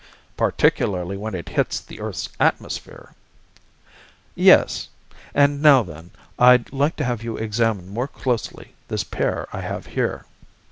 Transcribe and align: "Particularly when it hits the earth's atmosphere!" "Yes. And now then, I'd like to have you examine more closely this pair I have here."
"Particularly 0.35 1.15
when 1.15 1.35
it 1.35 1.49
hits 1.49 1.79
the 1.79 1.99
earth's 2.01 2.29
atmosphere!" 2.39 3.13
"Yes. 4.33 4.89
And 5.35 5.61
now 5.61 5.83
then, 5.83 6.09
I'd 6.39 6.73
like 6.73 6.95
to 6.95 7.05
have 7.05 7.23
you 7.23 7.37
examine 7.37 7.87
more 7.87 8.07
closely 8.07 8.73
this 8.87 9.03
pair 9.03 9.47
I 9.53 9.61
have 9.61 9.85
here." 9.85 10.25